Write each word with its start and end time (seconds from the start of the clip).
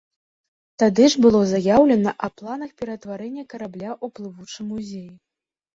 Тады 0.83 1.05
ж 1.13 1.21
было 1.25 1.41
заяўлена 1.51 2.15
аб 2.29 2.33
планах 2.41 2.75
ператварэння 2.83 3.43
карабля 3.53 3.91
ў 3.97 4.19
плывучы 4.19 4.59
музей. 4.73 5.09